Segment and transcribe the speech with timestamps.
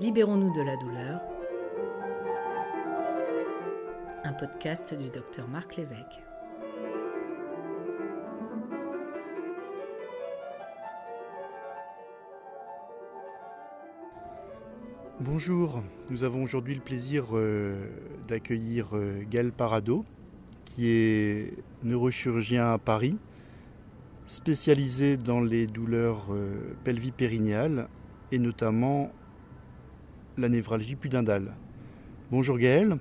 [0.00, 1.20] Libérons-nous de la douleur.
[4.24, 6.20] Un podcast du docteur Marc Lévesque.
[15.20, 15.80] Bonjour,
[16.10, 17.76] nous avons aujourd'hui le plaisir euh,
[18.26, 20.04] d'accueillir euh, Gaël Parado,
[20.64, 21.54] qui est
[21.84, 23.16] neurochirurgien à Paris,
[24.26, 27.86] spécialisé dans les douleurs euh, pelvipérinéales
[28.32, 29.12] et notamment
[30.38, 31.54] la névralgie pudendale.
[32.30, 32.98] Bonjour Gaël.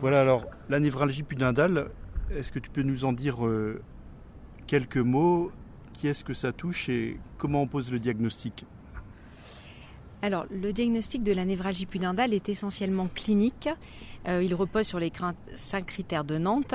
[0.00, 1.90] Voilà alors la névralgie pudendale,
[2.30, 3.82] est-ce que tu peux nous en dire euh,
[4.66, 5.50] quelques mots?
[5.92, 8.64] Qui est-ce que ça touche et comment on pose le diagnostic?
[10.22, 13.68] Alors, le diagnostic de la névralgie pudendale est essentiellement clinique.
[14.28, 15.12] Euh, il repose sur les
[15.54, 16.74] cinq critères de Nantes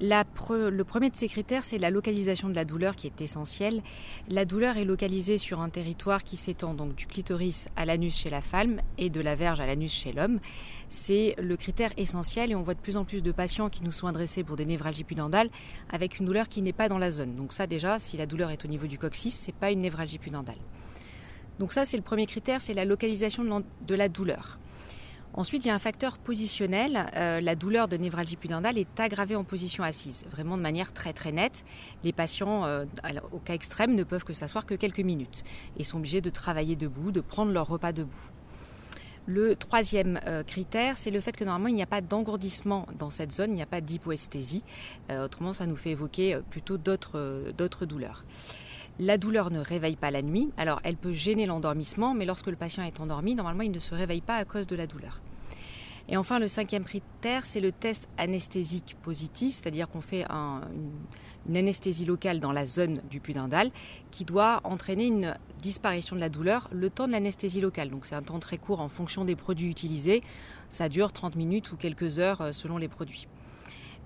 [0.00, 3.82] le premier de ces critères, c'est la localisation de la douleur qui est essentielle.
[4.28, 8.30] La douleur est localisée sur un territoire qui s'étend donc du clitoris à l'anus chez
[8.30, 10.40] la femme et de la verge à l'anus chez l'homme.
[10.88, 13.92] C'est le critère essentiel et on voit de plus en plus de patients qui nous
[13.92, 15.50] sont adressés pour des névralgies pudendales
[15.90, 17.36] avec une douleur qui n'est pas dans la zone.
[17.36, 20.18] Donc ça déjà, si la douleur est au niveau du coccyx, c'est pas une névralgie
[20.18, 20.58] pudendale.
[21.58, 24.58] Donc ça, c'est le premier critère, c'est la localisation de la douleur.
[25.34, 27.06] Ensuite, il y a un facteur positionnel.
[27.16, 31.12] Euh, la douleur de névralgie pudendale est aggravée en position assise, vraiment de manière très
[31.12, 31.64] très nette.
[32.02, 32.84] Les patients, euh,
[33.30, 35.44] au cas extrême, ne peuvent que s'asseoir que quelques minutes
[35.78, 38.30] et sont obligés de travailler debout, de prendre leur repas debout.
[39.26, 43.10] Le troisième euh, critère, c'est le fait que normalement il n'y a pas d'engourdissement dans
[43.10, 44.64] cette zone, il n'y a pas d'hypoesthésie.
[45.10, 48.24] autrement, ça nous fait évoquer plutôt d'autres douleurs.
[49.02, 50.50] La douleur ne réveille pas la nuit.
[50.58, 53.94] Alors, elle peut gêner l'endormissement, mais lorsque le patient est endormi, normalement, il ne se
[53.94, 55.22] réveille pas à cause de la douleur.
[56.10, 62.04] Et enfin, le cinquième critère, c'est le test anesthésique positif, c'est-à-dire qu'on fait une, anesthésie
[62.04, 63.70] locale dans la zone du pudendal
[64.10, 67.88] qui doit entraîner une disparition de la douleur le temps de l'anesthésie locale.
[67.88, 70.22] Donc c'est un temps très court en fonction des produits utilisés.
[70.68, 73.28] Ça dure 30 minutes ou quelques heures euh, selon les produits.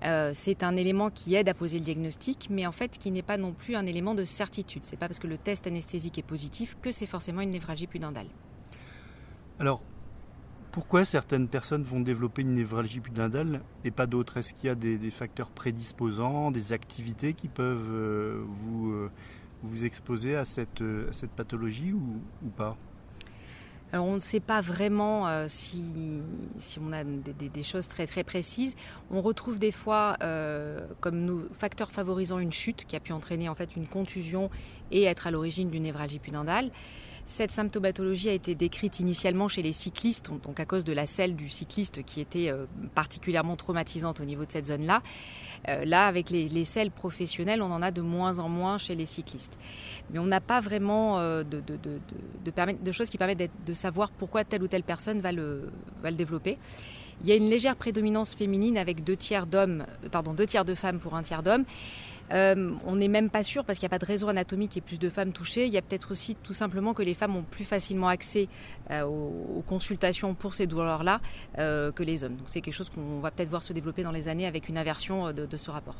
[0.03, 3.21] Euh, c'est un élément qui aide à poser le diagnostic, mais en fait qui n'est
[3.21, 4.83] pas non plus un élément de certitude.
[4.83, 8.27] C'est pas parce que le test anesthésique est positif que c'est forcément une névralgie pudendale.
[9.59, 9.81] Alors,
[10.71, 14.37] pourquoi certaines personnes vont développer une névralgie pudendale et pas d'autres?
[14.37, 19.11] Est-ce qu'il y a des, facteurs prédisposants, des activités qui peuvent euh, vous, euh,
[19.63, 20.83] vous exposer à cette,
[21.37, 22.77] pathologie ou pas?
[23.91, 25.83] Alors on ne sait pas vraiment euh, si,
[26.81, 28.75] on a des, choses très très précises.
[29.11, 33.47] On retrouve des fois euh, comme nous, facteur favorisant une chute qui a pu entraîner
[33.47, 34.49] en fait une contusion
[34.91, 36.71] et être à l'origine d'une névralgie pudendale.
[37.25, 41.35] Cette symptomatologie a été décrite initialement chez les cyclistes, donc à cause de la selle
[41.35, 45.01] du cycliste qui était euh, particulièrement traumatisante au niveau de cette zone-là.
[45.67, 49.07] Euh, là, avec les, selles professionnelles, on en a de moins en moins chez les
[49.07, 49.57] cyclistes.
[50.11, 54.61] Mais on n'a pas vraiment euh, de, de, choses qui permettent de savoir pourquoi telle
[54.61, 55.71] ou telle personne va le,
[56.03, 56.59] va le développer.
[57.23, 60.75] Il y a une légère prédominance féminine avec deux tiers d'hommes, pardon, deux tiers de
[60.75, 61.65] femmes pour un tiers d'hommes.
[62.31, 64.81] Euh, on n'est même pas sûr parce qu'il n'y a pas de réseau anatomique et
[64.81, 65.65] plus de femmes touchées.
[65.67, 68.47] Il y a peut-être aussi tout simplement que les femmes ont plus facilement accès
[68.91, 71.21] euh, aux, consultations pour ces douleurs-là
[71.57, 72.35] euh, que les hommes.
[72.35, 74.77] Donc c'est quelque chose qu'on va peut-être voir se développer dans les années avec une
[74.77, 75.95] inversion de, ce rapport.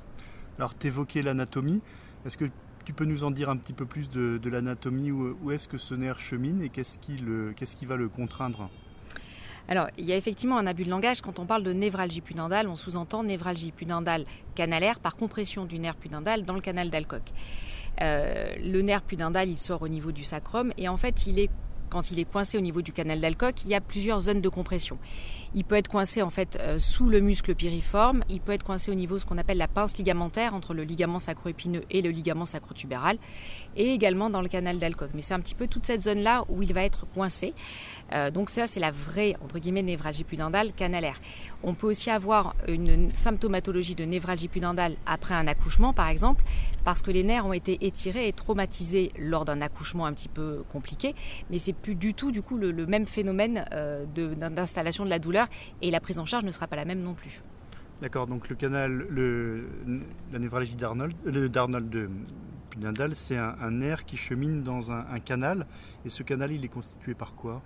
[0.58, 1.82] Alors tu évoquais l'anatomie.
[2.26, 2.46] Est-ce que
[2.84, 5.12] tu peux nous en dire un petit peu plus de, l'anatomie?
[5.12, 8.70] Où, est-ce que ce nerf chemine et qu'est-ce qui va le contraindre?
[9.68, 11.22] Alors, il y a effectivement un abus de langage.
[11.22, 15.96] Quand on parle de névralgie pudendale, on sous-entend névralgie pudendale canalaire par compression du nerf
[15.96, 17.24] pudendal dans le canal d'Alcock.
[18.02, 21.50] Euh, le nerf pudendal, il sort au niveau du sacrum et en fait, il est
[21.90, 24.50] quand il est coincé au niveau du canal d'Alcock, il y a plusieurs zones de
[24.50, 24.98] compression.
[25.58, 28.92] Il peut être coincé en fait euh, sous le muscle piriforme, il peut être coincé
[28.92, 32.10] au niveau de ce qu'on appelle la pince ligamentaire entre le ligament sacro-épineux et le
[32.10, 33.18] ligament sacro-tubéral
[33.78, 35.12] et également dans le canal d'Alcock.
[35.14, 37.54] Mais c'est un petit peu toute cette zone-là où il va être coincé.
[38.12, 41.20] Euh, donc ça, c'est la vraie, entre guillemets, névralgie pudendale canalaire.
[41.64, 46.44] On peut aussi avoir une symptomatologie de névralgie pudendale après un accouchement, par exemple,
[46.84, 50.64] parce que les nerfs ont été étirés et traumatisés lors d'un accouchement un petit peu
[50.72, 51.16] compliqué,
[51.50, 55.45] mais c'est plus du tout, du coup, le, même phénomène euh, d'installation de la douleur
[55.82, 57.42] et la prise en charge ne sera pas la même non plus.
[58.02, 59.08] D'accord, donc le canal,
[60.32, 62.10] la névralgie d'Arnold, le d'Arnold de
[62.70, 65.66] pudendale, c'est un, nerf qui chemine dans un canal,
[66.04, 67.62] et ce canal, il est constitué par quoi?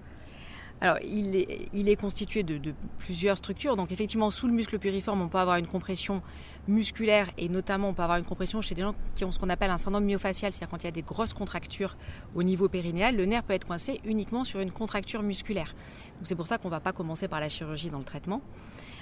[0.81, 3.76] Alors, il est, constitué de, plusieurs structures.
[3.76, 6.22] Donc, effectivement, sous le muscle piriforme, on peut avoir une compression
[6.70, 9.50] musculaire et notamment, on peut avoir une compression chez des gens qui ont ce qu'on
[9.50, 11.98] appelle un syndrome myofacial, c'est-à-dire quand il y a des grosses contractures
[12.34, 15.76] au niveau périnéal, le nerf peut être coincé uniquement sur une contracture musculaire.
[16.18, 18.42] Donc, c'est pour ça qu'on ne va pas commencer par la chirurgie dans le traitement.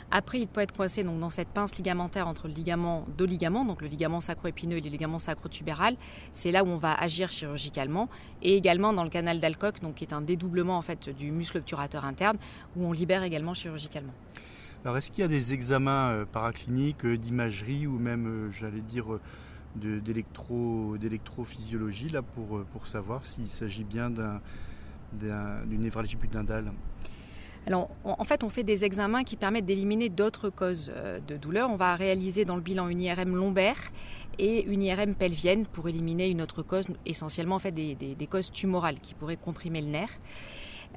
[0.10, 3.66] Après, il peut être coincé donc, dans cette pince ligamentaire entre le ligament, deux ligaments,
[3.66, 5.98] donc le ligament sacro-épineux et le ligament sacro-tubéral.
[6.32, 8.08] C'est là où on va agir chirurgicalement.
[8.42, 12.06] Et également dans le canal d'Alcock, qui est un dédoublement en fait du muscle obturateur
[12.06, 12.38] interne,
[12.78, 14.14] où on libère également chirurgicalement.
[14.86, 18.80] Alors, est-ce qu'il y a des examens euh, paracliniques, euh, d'imagerie ou même, euh, j'allais
[18.80, 19.20] dire,
[19.76, 26.72] d'électrophysiologie là pour, pour savoir s'il s'agit bien d'une névralgie pudendale
[27.68, 30.90] alors, en fait, on fait des examens qui permettent d'éliminer d'autres causes
[31.28, 31.70] de douleur.
[31.70, 33.92] On va réaliser dans le bilan une IRM lombaire
[34.40, 38.54] et une IRM pelvienne pour éliminer une autre cause, essentiellement en fait des, des causes
[38.54, 40.12] tumorales qui pourraient comprimer le nerf.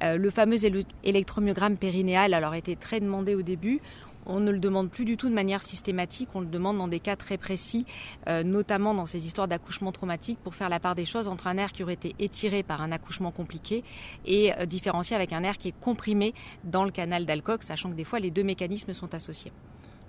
[0.03, 0.57] Euh, le fameux
[1.03, 3.81] électromyogramme périnéal alors été très demandé au début.
[4.25, 6.99] On ne le demande plus du tout de manière systématique, on le demande dans des
[6.99, 7.85] cas très précis,
[8.27, 11.55] euh, notamment dans ces histoires d'accouchement traumatique, pour faire la part des choses entre un
[11.55, 13.83] nerf qui aurait été étiré par un accouchement compliqué
[14.25, 16.33] et euh, différencier avec un nerf qui est comprimé
[16.63, 19.51] dans le canal d'Alcock, sachant que des fois les deux mécanismes sont associés.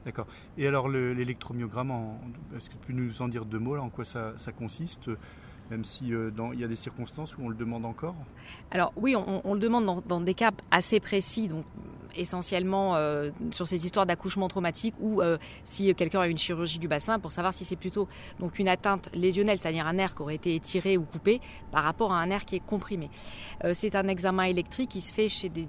[0.04, 0.26] D'accord.
[0.58, 1.92] Et alors l'électromyogramme,
[2.56, 5.08] est-ce que tu peux nous en dire deux mots en quoi ça consiste?
[5.72, 8.14] Même si euh, y a des circonstances où on le demande encore
[8.70, 11.64] Alors oui, on, le demande dans, des cas assez précis, donc
[12.14, 16.88] essentiellement euh, sur ces histoires d'accouchement traumatique ou euh, si quelqu'un a une chirurgie du
[16.88, 18.06] bassin pour savoir si c'est plutôt
[18.38, 21.40] donc une atteinte lésionnelle, c'est-à-dire un nerf qui aurait été étiré ou coupé
[21.70, 23.08] par rapport à un nerf qui est comprimé.
[23.72, 25.66] c'est un examen électrique qui se fait chez des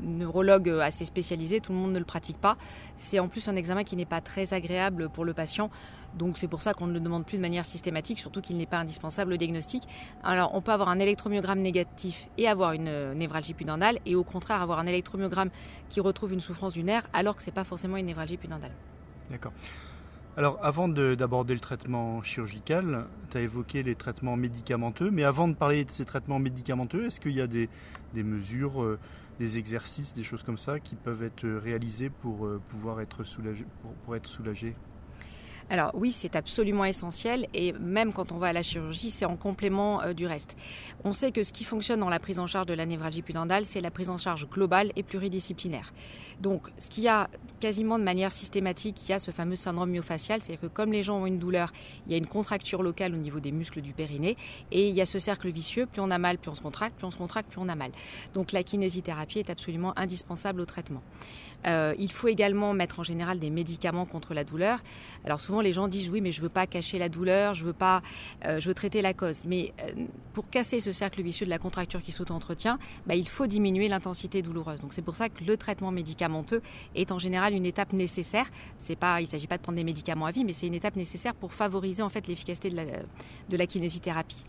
[0.00, 2.56] neurologues assez spécialisés, tout le monde ne le pratique pas.
[2.96, 5.70] C'est en plus un examen qui n'est pas très agréable pour le patient.
[6.14, 8.66] Donc c'est pour ça qu'on ne le demande plus de manière systématique, surtout qu'il n'est
[8.66, 9.82] pas indispensable au diagnostic.
[10.22, 14.24] Alors on peut avoir un électromyogramme négatif et avoir une euh, névralgie pudendale, et au
[14.24, 15.50] contraire avoir un électromyogramme
[15.88, 18.72] qui retrouve une souffrance du nerf, alors que ce n'est pas forcément une névralgie pudendale.
[19.30, 19.52] D'accord.
[20.36, 25.54] Alors avant d'aborder le traitement chirurgical, tu as évoqué les traitements médicamenteux, mais avant de
[25.54, 27.68] parler de ces traitements médicamenteux, est-ce qu'il y a des,
[28.14, 28.98] mesures, euh,
[29.38, 33.66] des exercices, des choses comme ça qui peuvent être réalisés pour euh, pouvoir être soulagé,
[34.04, 34.74] pour être soulagé
[35.72, 39.36] alors oui, c'est absolument essentiel et même quand on va à la chirurgie, c'est en
[39.36, 40.54] complément euh, du reste.
[41.02, 43.64] On sait que ce qui fonctionne dans la prise en charge de la névralgie pudendale,
[43.64, 45.94] c'est la prise en charge globale et pluridisciplinaire.
[46.42, 49.90] Donc ce qu'il y a quasiment de manière systématique, il y a ce fameux syndrome
[49.90, 51.72] myofacial, c'est-à-dire que comme les gens ont une douleur,
[52.06, 54.36] il y a une contracture locale au niveau des muscles du périnée
[54.72, 56.98] et il y a ce cercle vicieux, plus on a mal, plus on se contracte,
[56.98, 57.92] plus on se contracte, plus on a mal.
[58.34, 61.02] Donc la kinésithérapie est absolument indispensable au traitement.
[61.66, 64.80] Euh, il faut également mettre en général des médicaments contre la douleur.
[65.24, 67.72] Alors souvent les gens disent oui mais je veux pas cacher la douleur, je veux
[67.72, 68.02] pas,
[68.44, 69.42] euh, traiter la cause.
[69.44, 69.92] Mais euh,
[70.32, 74.42] pour casser ce cercle vicieux de la contracture qui s'auto-entretient, bah, il faut diminuer l'intensité
[74.42, 74.80] douloureuse.
[74.80, 76.62] Donc c'est pour ça que le traitement médicamenteux
[76.94, 78.50] est en général une étape nécessaire.
[78.78, 80.96] C'est pas, il s'agit pas de prendre des médicaments à vie, mais c'est une étape
[80.96, 84.44] nécessaire pour favoriser en fait l'efficacité de la kinésithérapie.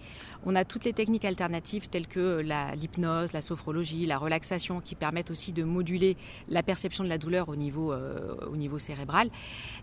[0.45, 2.42] On a toutes les techniques alternatives telles que
[2.75, 6.18] l'hypnose, la sophrologie, la relaxation qui permettent aussi de moduler
[6.50, 9.30] la perception de la douleur au niveau, euh, au niveau cérébral.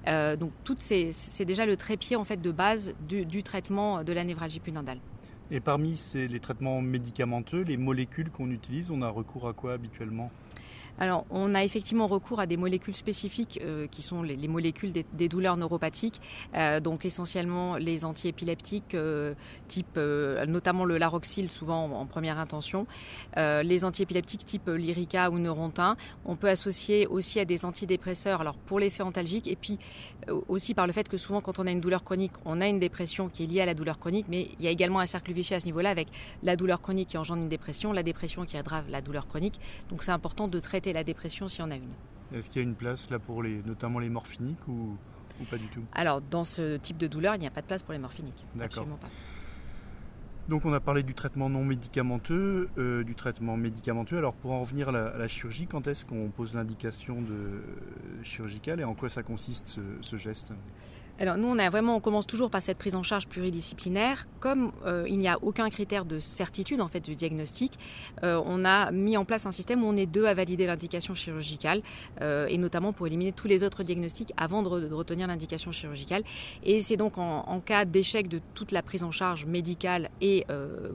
[0.07, 4.25] Euh, donc c'est déjà le trépied en fait de base du, du traitement de la
[4.25, 4.99] névralgie pudendale.
[5.51, 9.73] Et parmi ces, les traitements médicamenteux, les molécules qu'on utilise, on a recours à quoi
[9.73, 10.31] habituellement?
[11.01, 15.29] Alors, on a effectivement recours à des molécules spécifiques euh, qui sont les, molécules des,
[15.29, 16.21] douleurs neuropathiques,
[16.55, 19.33] euh, donc essentiellement les antiépileptiques, euh,
[19.67, 22.87] type notamment le laroxyl, souvent en, première intention,
[23.37, 25.97] les antiépileptiques type Lyrica ou Neurontin.
[26.27, 29.79] On peut associer aussi à des antidépresseurs, alors pour l'effet antalgique, et puis
[30.49, 32.79] aussi par le fait que souvent quand on a une douleur chronique, on a une
[32.79, 35.33] dépression qui est liée à la douleur chronique, mais il y a également un cercle
[35.33, 36.09] vicieux à ce niveau-là avec
[36.43, 39.61] la douleur chronique qui engendre une dépression, la dépression qui aggrave la douleur chronique.
[39.89, 41.93] Donc c'est important de traiter la dépression si on a une.
[42.33, 44.97] Est-ce qu'il y a une place là pour les, notamment les morphiniques ou,
[45.51, 45.83] pas du tout?
[45.93, 48.45] Alors dans ce type de douleur, il n'y a pas de place pour les morphiniques.
[48.55, 48.87] D'accord.
[50.49, 54.19] Donc on a parlé du traitement non médicamenteux, euh, du traitement médicamenteux.
[54.19, 57.63] Alors pour en revenir à la, chirurgie, quand est-ce qu'on pose l'indication de
[58.25, 60.53] chirurgicale et en quoi ça consiste ce geste?
[61.21, 64.27] Alors nous, on a vraiment, on commence toujours par cette prise en charge pluridisciplinaire.
[64.41, 67.79] Comme euh, il n'y a aucun critère de certitude en fait du diagnostic,
[68.23, 71.15] euh, on a mis en place un système où on est deux à valider l'indication
[71.15, 71.83] chirurgicale
[72.23, 76.23] euh, et notamment pour éliminer tous les autres diagnostics avant de, retenir l'indication chirurgicale.
[76.65, 80.47] Et c'est donc en, en cas d'échec de toute la prise en charge médicale et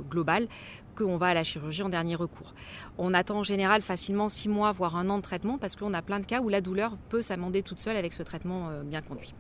[0.10, 0.48] globale
[0.96, 2.54] qu'on va à la chirurgie en dernier recours.
[2.98, 6.02] On attend en général facilement six mois, voire un an de traitement parce qu'on a
[6.02, 9.34] plein de cas où la douleur peut s'amender toute seule avec ce traitement bien conduit.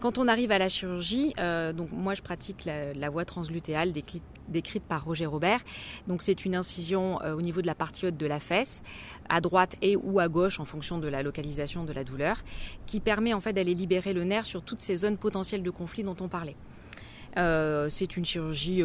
[0.00, 4.84] Quand on arrive à la chirurgie, euh, donc moi je pratique la, voie translutéale décrite
[4.84, 5.60] par Roger Robert.
[6.08, 8.82] Donc c'est une incision euh, au niveau de la partie haute de la fesse,
[9.28, 12.38] à droite et ou à gauche en fonction de la localisation de la douleur,
[12.86, 16.02] qui permet en fait d'aller libérer le nerf sur toutes ces zones potentielles de conflit
[16.02, 16.56] dont on parlait.
[17.36, 18.82] C'est une chirurgie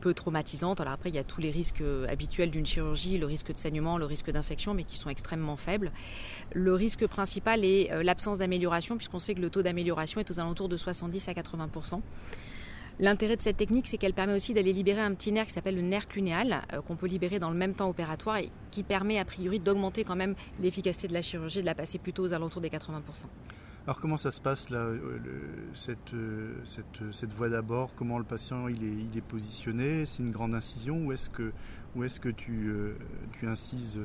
[0.00, 0.80] peu traumatisante.
[0.80, 3.98] Alors après, il y a tous les risques habituels d'une chirurgie, le risque de saignement,
[3.98, 5.92] le risque d'infection, mais qui sont extrêmement faibles.
[6.52, 10.68] Le risque principal est l'absence d'amélioration, puisqu'on sait que le taux d'amélioration est aux alentours
[10.68, 12.00] de 70 à 80%
[13.00, 15.76] L'intérêt de cette technique, c'est qu'elle permet aussi d'aller libérer un petit nerf qui s'appelle
[15.76, 19.18] le nerf clunéal, euh, qu'on peut libérer dans le même temps opératoire et qui permet
[19.18, 22.60] a priori d'augmenter quand même l'efficacité de la chirurgie, de la passer plutôt aux alentours
[22.60, 23.26] des 80%.
[23.88, 25.18] Alors comment ça se passe là, euh,
[25.72, 27.94] cette, euh, cette, cette, voie d'abord?
[27.96, 30.04] Comment le patient il est, il est positionné?
[30.04, 31.52] C'est une grande incision ou est-ce que,
[31.96, 32.70] ou est que tu,
[33.40, 33.98] tu incises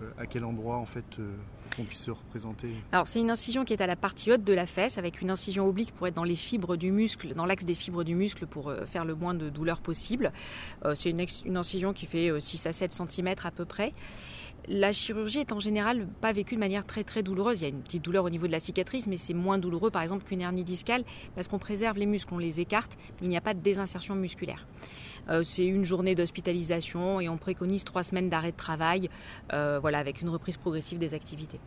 [0.00, 1.32] euh, à quel endroit en fait euh,
[1.78, 2.68] on puisse se représenter?
[2.92, 5.30] Alors c'est une incision qui est à la partie haute de la fesse avec une
[5.30, 8.46] incision oblique pour être dans les fibres du muscle, dans l'axe des fibres du muscle
[8.46, 10.32] pour euh, faire le moins de douleur possible.
[10.94, 13.92] c'est une, une, incision qui fait 6 à 7 cm à peu près.
[14.68, 17.60] La chirurgie est en général pas vécue de manière très très douloureuse.
[17.60, 19.90] Il y a une petite douleur au niveau de la cicatrice, mais c'est moins douloureux
[19.90, 21.02] par exemple qu'une hernie discale
[21.34, 24.66] parce qu'on préserve les muscles, on les écarte, il n'y a pas de désinsertion musculaire.
[25.28, 29.10] Euh, c'est une journée d'hospitalisation et on préconise trois semaines d'arrêt de travail,
[29.52, 31.60] euh, voilà, avec une reprise progressive des activités.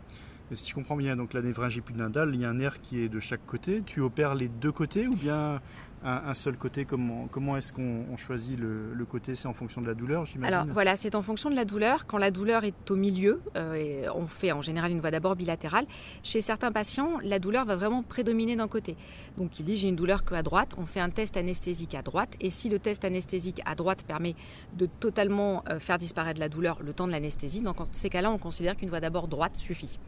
[0.54, 3.10] Si je comprends bien, donc la névralgie pudendale, il y a un nerf qui est
[3.10, 3.82] de chaque côté.
[3.84, 5.60] Tu opères les deux côtés ou bien
[6.06, 9.36] un, seul côté Comment, est-ce qu'on choisit le, côté?
[9.36, 10.54] C'est en fonction de la douleur, j'imagine?
[10.54, 12.06] Alors voilà, c'est en fonction de la douleur.
[12.06, 15.86] Quand la douleur est au milieu, euh, on fait en général une voie d'abord bilatérale.
[16.24, 18.96] Chez certains patients, la douleur va vraiment prédominer d'un côté.
[19.38, 22.02] Donc il dit j'ai une douleur que à droite, on fait un test anesthésique à
[22.02, 22.36] droite.
[22.40, 24.36] Et si le test anesthésique à droite permet
[24.74, 28.38] de totalement euh, faire disparaître la douleur le temps de l'anesthésie, dans ces cas-là, on
[28.38, 30.00] considère qu'une voie d'abord droite suffit.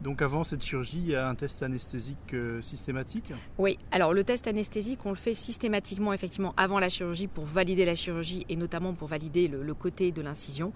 [0.00, 4.22] Donc avant cette chirurgie, il y a un test anesthésique euh, systématique Oui, alors le
[4.22, 8.54] test anesthésique, on le fait systématiquement effectivement avant la chirurgie pour valider la chirurgie et
[8.54, 10.72] notamment pour valider le, côté de l'incision.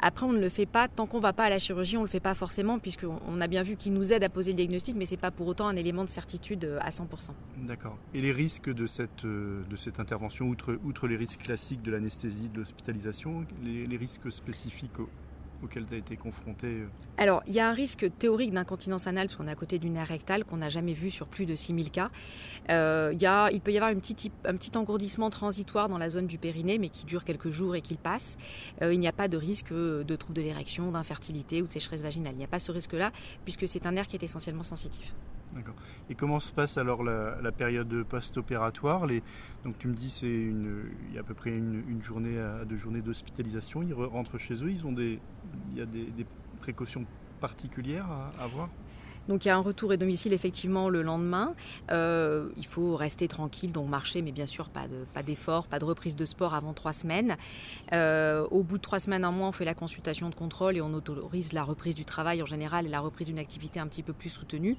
[0.00, 2.00] Après, on ne le fait pas tant qu'on ne va pas à la chirurgie, on
[2.00, 4.56] ne le fait pas forcément puisqu'on a bien vu qu'il nous aide à poser le
[4.56, 7.30] diagnostic, mais ce n'est pas pour autant un élément de certitude euh, à 100%.
[7.66, 7.96] D'accord.
[8.12, 11.90] Et les risques de cette, euh, de cette intervention, outre, outre les risques classiques de
[11.90, 14.98] l'anesthésie, de l'hospitalisation, les, les risques spécifiques
[15.66, 19.36] tu as été confronté euh Alors, il y a un risque théorique d'incontinence anale, parce
[19.36, 21.90] qu'on est à côté d'une nerf rectale qu'on n'a jamais vu sur plus de 6000
[21.90, 22.10] cas.
[22.70, 26.88] Euh, il, peut y avoir un petit engourdissement transitoire dans la zone du périnée, mais
[26.88, 28.38] qui dure quelques jours et qui passe.
[28.82, 32.02] Euh, il n'y a pas de risque de troubles de l'érection, d'infertilité ou de sécheresse
[32.02, 32.34] vaginale.
[32.34, 33.12] Il n'y a pas ce risque-là,
[33.44, 35.14] puisque c'est un nerf qui est essentiellement sensitif.
[35.58, 35.74] D'accord.
[36.08, 39.08] Et comment se passe alors la, période post-opératoire?
[39.64, 42.64] Donc tu me dis c'est une, il y a à peu près une, journée à
[42.64, 43.82] deux journées d'hospitalisation.
[43.82, 44.70] Ils rentrent chez eux.
[44.70, 45.18] Ils ont des,
[45.72, 46.26] il y a des,
[46.60, 47.04] précautions
[47.40, 48.68] particulières à avoir?
[49.28, 51.54] Donc il y a un retour et domicile effectivement le lendemain.
[51.90, 55.78] Euh, il faut rester tranquille, donc marcher, mais bien sûr pas de pas d'effort, pas
[55.78, 57.36] de reprise de sport avant trois semaines.
[57.92, 60.80] Euh, au bout de trois semaines, un mois, on fait la consultation de contrôle et
[60.80, 64.02] on autorise la reprise du travail en général et la reprise d'une activité un petit
[64.02, 64.76] peu plus soutenue.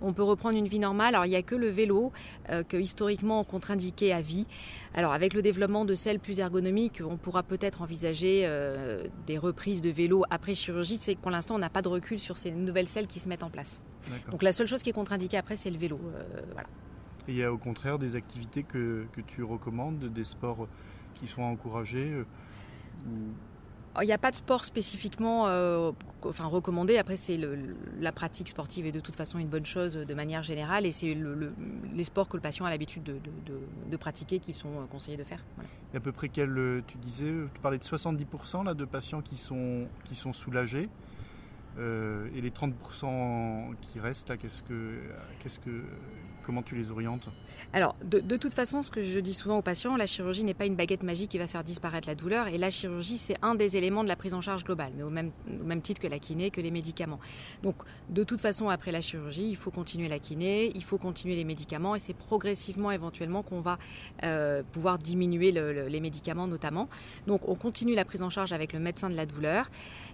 [0.00, 1.14] On peut reprendre une vie normale.
[1.14, 2.10] Alors il n'y a que le vélo
[2.48, 4.46] euh, que historiquement on contre-indiqué à vie.
[4.94, 8.48] Alors avec le développement de selles plus ergonomiques, on pourra peut-être envisager
[9.26, 10.98] des reprises de vélo après chirurgie.
[11.00, 13.28] C'est que pour l'instant on n'a pas de recul sur ces nouvelles selles qui se
[13.28, 13.80] mettent en place.
[14.30, 16.00] Donc la seule chose qui est contre-indiquée après, c'est le vélo.
[16.14, 16.42] Euh,
[17.28, 20.68] Et il y a au contraire des activités que, tu recommandes, des sports
[21.14, 22.24] qui sont encouragés euh,
[24.02, 25.90] il n'y a pas de sport spécifiquement euh,
[26.24, 26.96] enfin, recommandé.
[26.96, 27.38] Après, c'est
[27.98, 31.16] la pratique sportive est de toute façon une bonne chose de manière générale et c'est
[31.92, 35.44] les sports que le patient a l'habitude de, pratiquer qui sont conseillés de faire.
[35.92, 39.36] Et à peu près quel, tu disais, tu parlais de 70% là, de patients qui
[39.36, 40.88] sont, qui sont soulagés.
[41.78, 44.98] Euh, et les 30% qui restent, qu'est-ce que,
[45.40, 45.82] qu'est-ce que,
[46.44, 47.28] comment tu les orientes?
[47.72, 50.66] Alors, de, toute façon, ce que je dis souvent aux patients, la chirurgie n'est pas
[50.66, 52.48] une baguette magique qui va faire disparaître la douleur.
[52.48, 55.10] Et la chirurgie, c'est un des éléments de la prise en charge globale, mais au
[55.10, 57.20] même, au même titre que la kiné, que les médicaments.
[57.62, 57.76] Donc,
[58.08, 61.44] de toute façon, après la chirurgie, il faut continuer la kiné, il faut continuer les
[61.44, 63.78] médicaments, et c'est progressivement, éventuellement, qu'on va
[64.24, 66.88] euh, pouvoir diminuer les médicaments, notamment.
[67.26, 69.70] Donc, on continue la prise en charge avec le médecin de la douleur.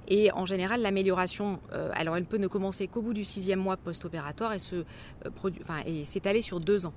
[0.09, 3.77] Et en général, l'amélioration, euh, alors elle peut ne commencer qu'au bout du sixième mois
[3.77, 6.95] post-opératoire et euh, s'étaler sur deux ans.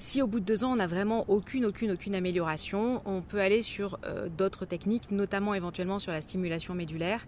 [0.00, 3.40] Si au bout de deux ans, on n'a vraiment aucune, aucune, aucune amélioration, on peut
[3.40, 7.26] aller sur euh, d'autres techniques, notamment éventuellement sur la stimulation médulaire,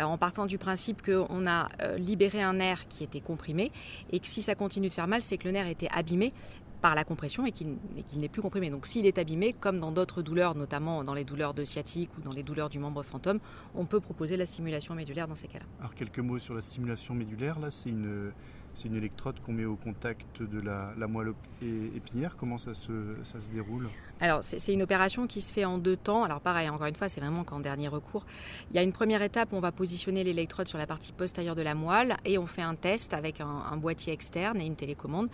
[0.00, 3.70] en partant du principe qu'on a libéré un nerf qui était comprimé
[4.10, 6.32] et que si ça continue de faire mal, c'est que le nerf était abîmé
[6.80, 7.76] par la compression et qu'il
[8.16, 8.70] n'est plus comprimé.
[8.70, 12.20] Donc s'il est abîmé, comme dans d'autres douleurs, notamment dans les douleurs de sciatique ou
[12.20, 13.40] dans les douleurs du membre fantôme,
[13.74, 15.64] on peut proposer la stimulation médulaire dans ces cas-là.
[15.80, 18.32] Alors quelques mots sur la stimulation médulaire, là c'est une,
[18.78, 22.36] c'est une électrode qu'on met au contact de la, moelle épinière.
[22.36, 22.92] Comment ça se,
[23.24, 23.88] ça se déroule?
[24.20, 26.22] Alors, c'est une opération qui se fait en deux temps.
[26.22, 28.24] Alors, pareil, encore une fois, c'est vraiment qu'en dernier recours.
[28.70, 31.56] Il y a une première étape où on va positionner l'électrode sur la partie postérieure
[31.56, 35.28] de la moelle et on fait un test avec un, boîtier externe et une télécommande.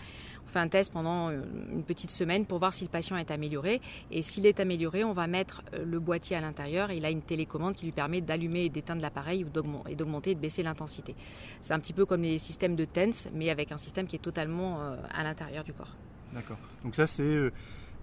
[0.56, 1.42] Un test pendant euh,
[1.72, 3.80] une petite semaine pour voir si le patient est amélioré.
[4.10, 6.92] Et s'il est amélioré, on va mettre euh, le boîtier à l'intérieur.
[6.92, 9.44] Il a une télécommande qui lui permet d'allumer et d'éteindre l'appareil
[9.88, 11.16] et d'augmenter et de baisser l'intensité.
[11.60, 14.20] C'est un petit peu comme les systèmes de TENS, mais avec un système qui est
[14.20, 15.96] totalement euh, à l'intérieur du corps.
[16.32, 16.58] D'accord.
[16.84, 17.50] Donc ça, c'est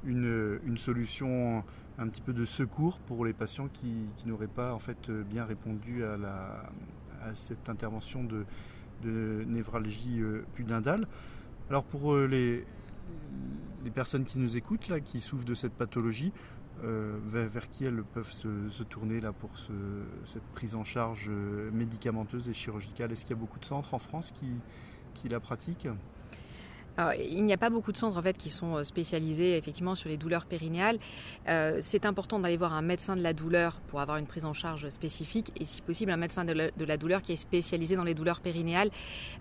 [0.06, 1.64] une, solution
[1.98, 6.04] un petit peu de secours pour les patients qui, n'auraient pas en fait bien répondu
[6.04, 8.46] à, cette intervention de,
[9.04, 10.22] de névralgie
[10.56, 11.08] pudendale.
[11.72, 12.66] Alors pour euh, les,
[13.92, 16.34] personnes qui nous écoutent, là, qui souffrent de cette pathologie,
[16.84, 19.52] euh, vers, qui elles peuvent se, tourner là, pour
[20.26, 21.30] cette prise en charge
[21.72, 23.14] médicamenteuse et chirurgicale?
[23.14, 25.88] Est-ce qu'il y a beaucoup de centres en France qui la pratiquent?
[27.18, 30.10] Il n'y a pas beaucoup de centres en fait qui sont euh, spécialisés effectivement sur
[30.10, 31.00] les douleurs périnéales.
[31.48, 34.54] Euh, c'est important d'aller voir un médecin de la douleur pour avoir une prise en
[34.54, 36.54] charge spécifique et si possible un médecin de
[36.86, 38.90] la, douleur qui est spécialisé dans les douleurs périnéales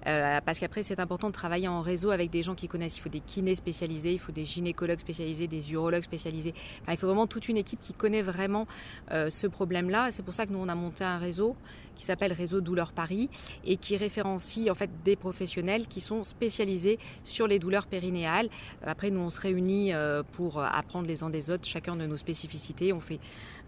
[0.07, 2.97] euh, parce qu'après c'est important de travailler en réseau avec des gens qui connaissent.
[2.97, 6.55] Il faut des kinés spécialisés, il faut des gynécologues spécialisés, des urologues spécialisés.
[6.89, 8.67] il faut vraiment toute une équipe qui connaît vraiment
[9.11, 10.11] ce problème-là.
[10.11, 11.57] C'est pour ça que nous on a monté un réseau
[12.01, 13.29] qui s'appelle Réseau Douleur Paris
[13.63, 18.49] et qui référencie en fait des professionnels qui sont spécialisés sur les douleurs périnéales.
[18.85, 22.17] Après, nous, on se réunit euh, pour apprendre les uns des autres, chacun de nos
[22.17, 22.93] spécificités.
[22.93, 23.21] On fait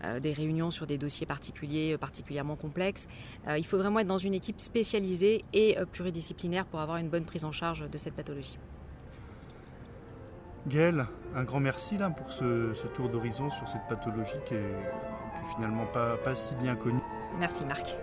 [0.05, 3.09] euh, des réunions sur des dossiers particuliers, particulièrement complexes.
[3.47, 7.25] Euh, il faut vraiment être dans une équipe spécialisée et pluridisciplinaire pour avoir une bonne
[7.25, 8.59] prise en charge de cette pathologie.
[10.69, 14.77] Gaëlle, un grand merci là, pour ce, tour d'horizon sur cette pathologie qui est,
[15.57, 17.01] finalement pas, pas si bien connue.
[17.39, 17.97] Merci Marc.